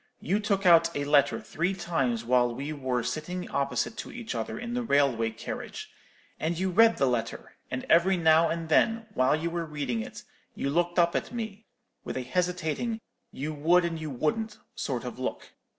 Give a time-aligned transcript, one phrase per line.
[0.19, 4.57] You took out a letter three times while we wore sitting opposite to each other
[4.57, 5.91] in the railway carriage;
[6.39, 10.23] and you read the letter; and every now and then, while you were reading it,
[10.55, 11.67] you looked up at me
[12.03, 12.99] with a hesitating
[13.31, 15.51] you would and you wouldn't sort of look.